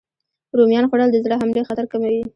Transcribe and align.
رومیان 0.57 0.85
خوړل 0.89 1.09
د 1.11 1.17
زړه 1.25 1.35
حملې 1.41 1.67
خطر 1.69 1.85
کموي. 1.91 2.21